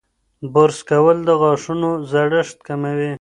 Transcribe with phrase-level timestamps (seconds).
[0.53, 3.09] برس کول د غاښونو زړښت کموي.